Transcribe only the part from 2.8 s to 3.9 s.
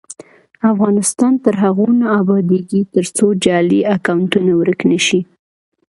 ترڅو جعلي